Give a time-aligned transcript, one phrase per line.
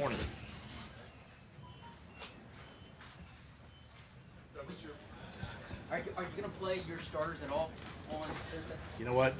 [0.00, 0.18] Morning.
[5.90, 7.70] Are you, are you going to play your starters at all
[8.10, 8.72] on Thursday?
[8.98, 9.34] You know what?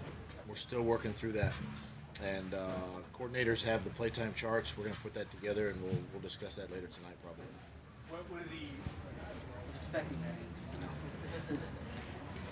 [0.47, 1.55] We're still working through that.
[2.23, 2.69] And uh,
[3.19, 4.77] coordinators have the playtime charts.
[4.77, 7.47] We're going to put that together and we'll, we'll discuss that later tonight, probably.
[8.11, 11.57] What would the I was expecting that answer.
[11.57, 11.57] do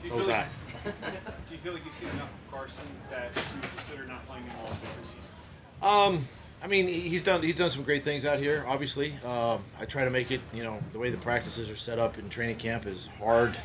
[0.03, 0.47] you So feel was like,
[0.87, 1.11] I.
[1.11, 4.45] do you feel like you've seen enough of Carson that you would consider not playing
[4.45, 6.17] him all of the preseason?
[6.17, 6.25] Um,
[6.63, 8.65] I mean, he's done he's done some great things out here.
[8.67, 10.41] Obviously, um, I try to make it.
[10.53, 13.57] You know, the way the practices are set up in training camp is hard.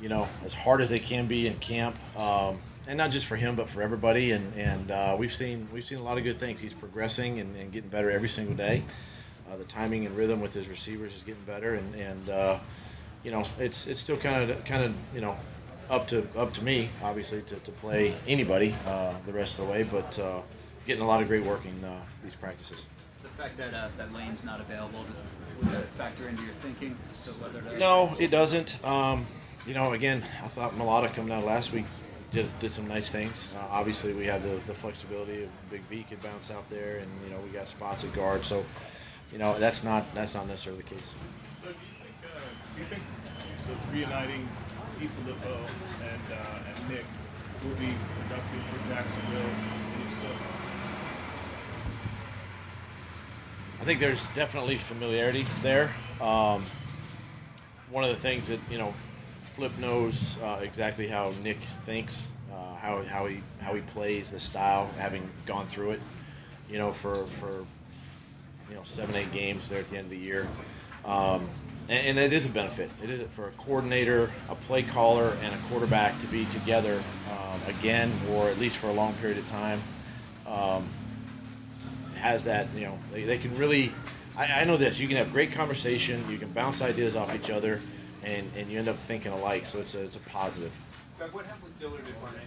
[0.00, 2.58] You know, as hard as they can be in camp, um,
[2.88, 4.32] and not just for him, but for everybody.
[4.32, 6.60] And and uh, we've seen we've seen a lot of good things.
[6.60, 8.82] He's progressing and, and getting better every single day.
[9.50, 12.58] Uh, the timing and rhythm with his receivers is getting better, and and uh,
[13.22, 15.36] you know, it's it's still kind of kind of you know
[15.88, 19.72] up to up to me, obviously, to, to play anybody uh, the rest of the
[19.72, 20.18] way, but.
[20.86, 22.86] Getting a lot of great work in uh, these practices.
[23.22, 25.26] The fact that uh, that Lane's not available, does
[25.58, 27.78] would that factor into your thinking as to whether to?
[27.78, 28.84] No, it doesn't.
[28.84, 29.26] Um,
[29.66, 31.86] you know, again, I thought Mailata coming out last week
[32.30, 33.48] did did some nice things.
[33.56, 37.10] Uh, obviously, we have the, the flexibility of Big V could bounce out there, and
[37.24, 38.44] you know we got spots at guard.
[38.44, 38.64] So,
[39.32, 41.08] you know, that's not that's not necessarily the case.
[41.64, 42.40] So do you think, uh,
[42.74, 43.02] do you think
[43.66, 44.48] the reuniting
[44.96, 45.66] DeFilippo
[46.04, 47.04] and uh, and Nick
[47.64, 49.40] will be productive for Jacksonville?
[49.40, 50.28] And if so,
[53.75, 55.92] I think there's definitely familiarity there.
[56.20, 56.64] Um,
[57.88, 58.92] one of the things that you know,
[59.42, 64.40] Flip knows uh, exactly how Nick thinks, uh, how how he how he plays, the
[64.40, 66.00] style, having gone through it.
[66.68, 67.64] You know, for for
[68.68, 70.48] you know seven eight games there at the end of the year,
[71.04, 71.48] um,
[71.88, 72.90] and, and it is a benefit.
[73.04, 77.60] It is for a coordinator, a play caller, and a quarterback to be together um,
[77.68, 79.80] again, or at least for a long period of time.
[82.16, 83.92] Has that you know they, they can really
[84.36, 87.50] I, I know this you can have great conversation you can bounce ideas off each
[87.50, 87.80] other
[88.22, 90.72] and, and you end up thinking alike so it's a, it's a positive.
[91.18, 92.42] What happened with Dillard and Barnett?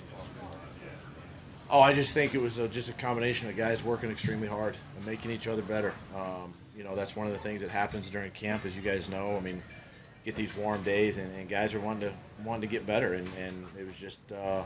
[1.72, 4.75] oh i just think it was a, just a combination of guys working extremely hard
[4.97, 5.94] and making each other better.
[6.16, 9.09] Um, you know that's one of the things that happens during camp as you guys
[9.09, 9.35] know.
[9.38, 9.62] I mean
[10.25, 12.13] get these warm days and, and guys are wanting to
[12.44, 14.63] wanting to get better and, and it was just uh,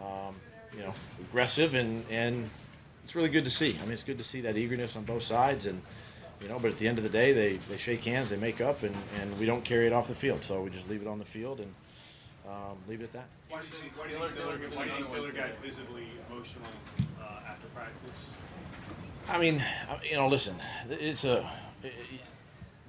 [0.00, 0.34] um,
[0.76, 2.48] you know aggressive and and
[3.04, 3.76] it's really good to see.
[3.80, 5.80] I mean, it's good to see that eagerness on both sides, and
[6.42, 6.58] you know.
[6.58, 8.96] But at the end of the day, they, they shake hands, they make up, and,
[9.20, 10.44] and we don't carry it off the field.
[10.44, 11.72] So we just leave it on the field and
[12.48, 13.26] um, leave it at that.
[13.48, 15.50] Why do you think, why do you think Dillard, why do you think Dillard got
[15.62, 16.66] visibly emotional
[17.20, 18.32] uh, after practice?
[19.28, 20.56] I mean, uh, you know, listen,
[20.88, 21.48] it's a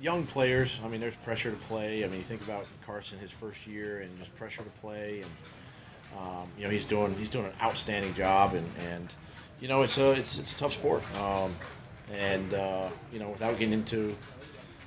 [0.02, 0.80] young players.
[0.84, 2.04] I mean, there's pressure to play.
[2.04, 6.20] I mean, you think about Carson, his first year, and just pressure to play, and
[6.20, 9.14] um, you know, he's doing he's doing an outstanding job, and and
[9.60, 11.04] you know, it's a it's it's a tough sport.
[11.20, 11.56] Um,
[12.14, 14.16] and uh, you know, without getting into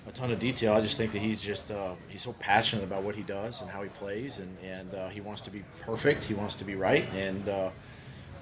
[0.06, 3.02] a ton of detail, I just think that he's just uh, he's so passionate about
[3.02, 6.22] what he does and how he plays, and and uh, he wants to be perfect.
[6.24, 7.70] He wants to be right, and uh,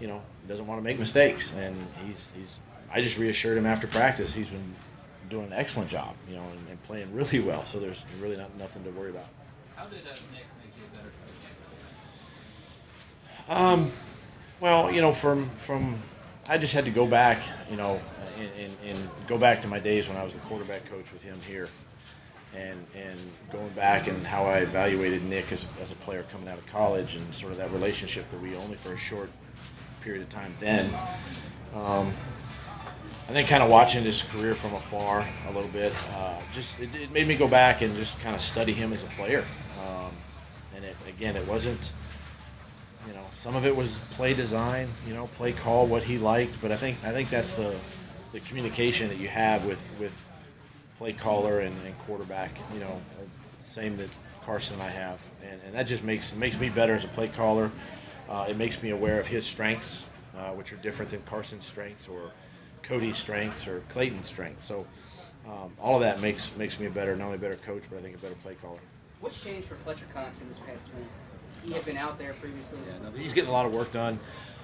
[0.01, 1.53] you know, doesn't want to make mistakes.
[1.55, 2.59] And he's he's
[2.93, 4.35] I just reassured him after practice.
[4.35, 4.75] He's been
[5.29, 7.65] doing an excellent job, you know, and, and playing really well.
[7.65, 9.27] So there's really not nothing to worry about.
[9.75, 11.11] How did uh, Nick make you a better
[13.49, 13.59] coach?
[13.59, 13.91] Um,
[14.61, 15.99] well, you know, from from
[16.49, 18.01] I just had to go back, you know,
[18.39, 21.23] and, and, and go back to my days when I was the quarterback coach with
[21.23, 21.69] him here,
[22.55, 23.19] and and
[23.51, 27.17] going back and how I evaluated Nick as, as a player coming out of college
[27.17, 29.31] and sort of that relationship that we only for a short
[30.03, 30.89] period of time then.
[31.75, 32.15] Um,
[33.29, 36.95] I think kind of watching his career from afar a little bit, uh, just it,
[36.95, 39.45] it made me go back and just kind of study him as a player.
[39.85, 40.13] Um,
[40.77, 41.93] and it, again, it wasn't
[43.07, 46.61] you know, some of it was play design, you know, play call, what he liked.
[46.61, 47.75] But I think I think that's the
[48.33, 50.13] the communication that you have with with
[50.99, 52.59] play caller and, and quarterback.
[52.75, 53.01] You know,
[53.63, 54.11] same that
[54.43, 57.29] Carson and I have, and, and that just makes makes me better as a play
[57.29, 57.71] caller.
[58.29, 60.05] Uh, it makes me aware of his strengths,
[60.37, 62.33] uh, which are different than Carson's strengths or
[62.83, 64.65] Cody's strengths or Clayton's strengths.
[64.65, 64.87] So
[65.47, 67.99] um, all of that makes makes me a better, not only a better coach, but
[67.99, 68.81] I think a better play caller.
[69.21, 71.07] What's changed for Fletcher Cox in this past week?
[71.67, 72.79] He had been out there previously.
[72.87, 74.19] Yeah, no, he's getting a lot of work done.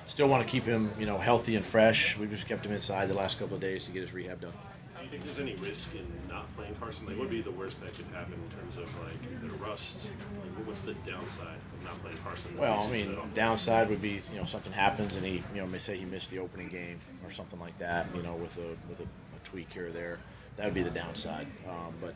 [0.07, 2.17] Still want to keep him, you know, healthy and fresh.
[2.17, 4.53] We've just kept him inside the last couple of days to get his rehab done.
[4.99, 7.07] Do you think there's any risk in not playing Carson?
[7.07, 9.51] Like, what would be the worst that could happen in terms of like, is there
[9.59, 9.97] rust?
[10.05, 12.57] Like, what's the downside of not playing Carson?
[12.57, 13.27] Well, I mean, all?
[13.35, 16.31] downside would be, you know, something happens and he, you know, may say he missed
[16.31, 19.73] the opening game or something like that, you know, with a with a, a tweak
[19.73, 20.19] here or there.
[20.57, 21.47] That would be the downside.
[21.69, 22.15] Um, but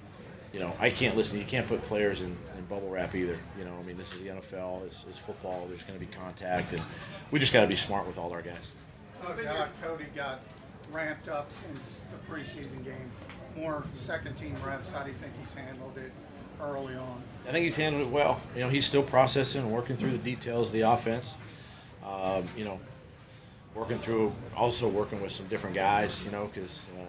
[0.56, 1.38] you know, I can't listen.
[1.38, 3.38] You can't put players in, in bubble wrap either.
[3.58, 4.86] You know, I mean, this is the NFL.
[4.86, 5.66] It's, it's football.
[5.68, 6.82] There's going to be contact, and
[7.30, 8.72] we just got to be smart with all our guys.
[9.22, 10.40] Look, uh, Cody got
[10.90, 13.10] ramped up since the preseason game?
[13.54, 14.88] More second team reps.
[14.88, 16.10] How do you think he's handled it
[16.62, 17.22] early on?
[17.46, 18.40] I think he's handled it well.
[18.54, 21.36] You know, he's still processing and working through the details of the offense.
[22.02, 22.80] Um, you know,
[23.74, 26.24] working through, also working with some different guys.
[26.24, 27.06] You know, because um,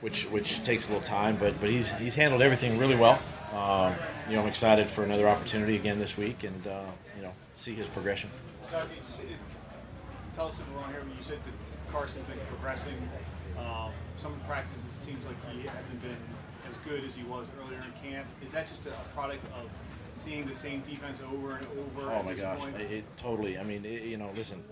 [0.00, 3.18] which which takes a little time, but but he's he's handled everything really well.
[3.52, 3.94] Um,
[4.28, 6.84] you know, I'm excited for another opportunity again this week, and uh,
[7.16, 8.30] you know, see his progression.
[8.72, 9.36] It,
[10.36, 11.02] tell us if we're wrong here.
[11.04, 12.96] You said that Carson's been progressing,
[13.58, 16.16] um, some of the practices it seems like he hasn't been
[16.68, 18.26] as good as he was earlier in camp.
[18.42, 19.68] Is that just a product of
[20.14, 22.10] seeing the same defense over and over?
[22.10, 22.76] Oh at my this gosh, point?
[22.76, 23.58] it, it totally.
[23.58, 24.62] I mean, it, you know, listen,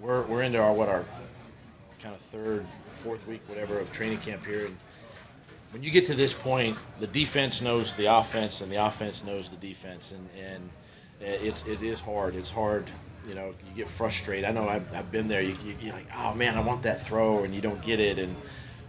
[0.00, 1.04] we're we're into our what our
[2.02, 4.76] kind of third, fourth week, whatever, of training camp here, and
[5.72, 9.50] when you get to this point, the defense knows the offense, and the offense knows
[9.50, 10.70] the defense, and and
[11.20, 12.34] it's it is hard.
[12.34, 12.90] It's hard.
[13.28, 14.46] You know, you get frustrated.
[14.46, 15.42] I know I've, I've been there.
[15.42, 18.18] You, you, you're like, oh man, I want that throw, and you don't get it,
[18.18, 18.34] and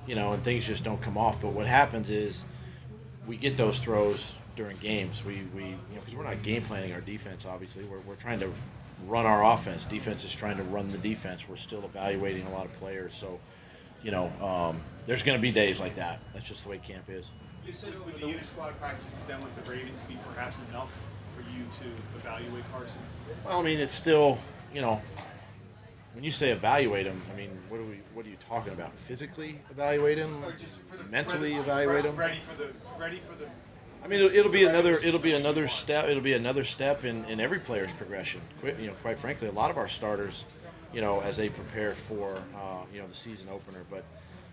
[0.07, 1.41] you know, and things just don't come off.
[1.41, 2.43] But what happens is
[3.27, 5.23] we get those throws during games.
[5.25, 7.83] We, we you know, because we're not game planning our defense, obviously.
[7.83, 8.51] We're, we're trying to
[9.07, 9.85] run our offense.
[9.85, 11.47] Defense is trying to run the defense.
[11.47, 13.13] We're still evaluating a lot of players.
[13.13, 13.39] So,
[14.03, 16.19] you know, um, there's going to be days like that.
[16.33, 17.31] That's just the way camp is.
[17.65, 20.91] You said with the inter squad practices done with the Ravens be perhaps enough
[21.35, 22.99] for you to evaluate Carson?
[23.45, 24.37] Well, I mean, it's still,
[24.73, 25.01] you know,
[26.13, 27.99] when you say evaluate him, I mean, what are we?
[28.13, 28.97] What are you talking about?
[28.97, 30.43] Physically evaluate him?
[30.43, 32.15] Or just for the Mentally evaluate him?
[32.15, 32.69] Ready for the
[32.99, 33.49] ready for the
[34.03, 34.97] I mean, it'll, it'll be another.
[34.99, 36.05] It'll be another step.
[36.05, 38.41] It'll be another step in, in every player's progression.
[38.61, 40.45] Quite, you know, quite frankly, a lot of our starters,
[40.93, 43.83] you know, as they prepare for, uh, you know, the season opener.
[43.89, 44.03] But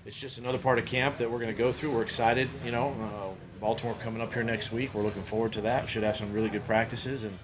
[0.05, 1.93] it's just another part of camp that we're going to go through.
[1.93, 2.49] We're excited.
[2.65, 4.95] You know, uh, Baltimore coming up here next week.
[4.95, 5.89] We're looking forward to that.
[5.89, 7.39] Should have some really good practices, and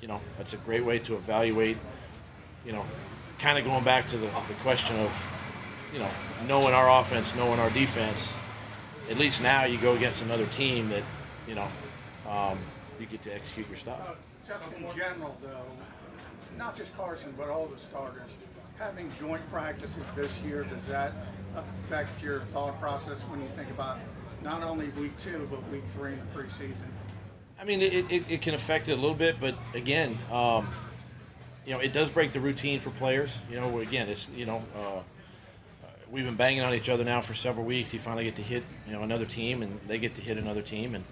[0.00, 1.78] you know, that's a great way to evaluate.
[2.66, 2.84] You know,
[3.38, 5.12] kind of going back to the, the question of,
[5.92, 6.10] you know,
[6.46, 8.32] knowing our offense, knowing our defense.
[9.10, 11.02] At least now you go against another team that,
[11.48, 11.68] you know,
[12.28, 12.58] um,
[12.98, 14.16] you get to execute your Uh, stuff.
[14.46, 15.64] just in general, though,
[16.56, 18.30] not just Carson, but all the starters,
[18.78, 21.12] having joint practices this year, does that
[21.56, 23.98] affect your thought process when you think about
[24.42, 26.74] not only week two, but week three in the preseason?
[27.60, 30.68] I mean, it, it, it can affect it a little bit, but again, um,
[31.64, 33.38] you know, it does break the routine for players.
[33.50, 35.00] You know, again, it's you know, uh,
[36.10, 37.92] we've been banging on each other now for several weeks.
[37.94, 40.62] You finally get to hit you know another team, and they get to hit another
[40.62, 41.04] team, and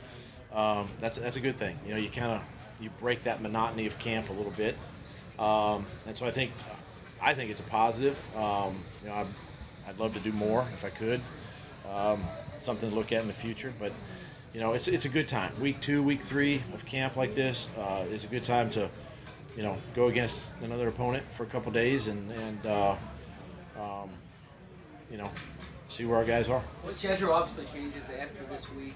[0.54, 1.78] um, that's that's a good thing.
[1.86, 2.42] You know, you kind of
[2.80, 4.76] you break that monotony of camp a little bit,
[5.38, 6.52] um, and so I think
[7.20, 8.18] I think it's a positive.
[8.36, 9.26] Um, you know, I'd,
[9.88, 11.20] I'd love to do more if I could.
[11.90, 12.22] Um,
[12.58, 13.92] something to look at in the future, but
[14.52, 15.58] you know, it's it's a good time.
[15.60, 18.90] Week two, week three of camp like this uh, is a good time to,
[19.56, 22.96] you know, go against another opponent for a couple days and and uh,
[23.80, 24.10] um,
[25.10, 25.30] you know,
[25.86, 26.62] see where our guys are.
[26.86, 28.94] The schedule obviously changes after this week.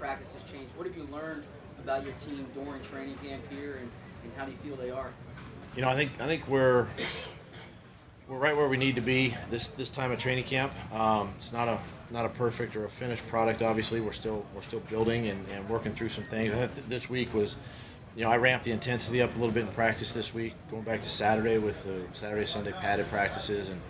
[0.00, 0.68] Um, practices change.
[0.76, 1.44] What have you learned
[1.78, 3.90] about your team during training camp here, and,
[4.24, 5.10] and how do you feel they are?
[5.76, 6.88] You know, I think I think we're
[8.28, 10.72] we're right where we need to be this this time of training camp.
[10.92, 11.80] Um, it's not a
[12.10, 13.62] not a perfect or a finished product.
[13.62, 16.52] Obviously, we're still we're still building and, and working through some things.
[16.88, 17.56] This week was,
[18.16, 20.82] you know, I ramped the intensity up a little bit in practice this week, going
[20.82, 23.80] back to Saturday with the Saturday Sunday padded practices and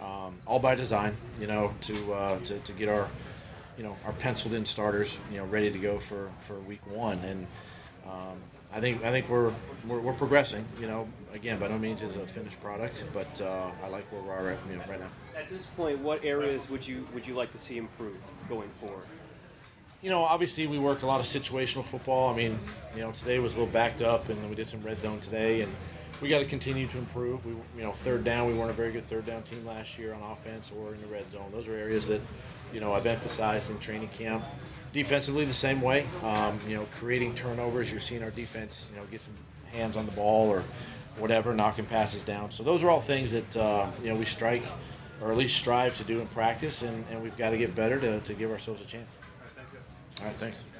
[0.00, 1.16] um, all by design.
[1.40, 3.08] You know, to, uh, to to get our
[3.78, 7.18] you know our penciled in starters you know ready to go for for week one
[7.20, 7.46] and.
[8.06, 8.38] Um,
[8.72, 9.52] I think I think we're,
[9.86, 10.64] we're we're progressing.
[10.78, 14.20] You know, again, by no means is a finished product, but uh, I like where
[14.20, 15.08] we are at, you know, right now.
[15.36, 18.18] At this point, what areas would you would you like to see improve
[18.48, 19.06] going forward?
[20.02, 22.32] You know, obviously we work a lot of situational football.
[22.32, 22.58] I mean,
[22.94, 25.62] you know, today was a little backed up, and we did some red zone today,
[25.62, 25.74] and
[26.20, 27.44] we got to continue to improve.
[27.46, 30.14] We, you know, third down, we weren't a very good third down team last year
[30.14, 31.50] on offense or in the red zone.
[31.52, 32.20] Those are areas that,
[32.72, 34.44] you know, I've emphasized in training camp.
[34.92, 36.06] Defensively, the same way.
[36.22, 37.90] Um, you know, creating turnovers.
[37.90, 39.34] You're seeing our defense, you know, get some
[39.72, 40.64] hands on the ball or
[41.18, 42.50] whatever, knocking passes down.
[42.50, 44.64] So those are all things that uh, you know we strike,
[45.20, 48.00] or at least strive to do in practice, and, and we've got to get better
[48.00, 49.16] to, to give ourselves a chance.
[49.20, 50.20] All right, thanks, guys.
[50.20, 50.77] All right, thanks.